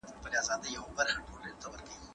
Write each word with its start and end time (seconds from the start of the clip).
دښمني 0.03 0.19
به 0.19 0.19
په 0.23 0.29
دوستۍ 0.33 0.73
او 0.79 0.85
ورورولۍ 0.97 1.51
بدله 1.57 1.77
سي. 1.99 2.07